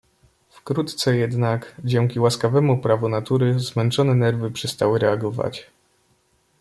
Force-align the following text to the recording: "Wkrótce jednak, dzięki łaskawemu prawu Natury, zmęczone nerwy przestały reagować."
"Wkrótce 0.49 1.17
jednak, 1.17 1.75
dzięki 1.83 2.19
łaskawemu 2.19 2.77
prawu 2.77 3.09
Natury, 3.09 3.59
zmęczone 3.59 4.15
nerwy 4.15 4.51
przestały 4.51 4.99
reagować." 4.99 5.69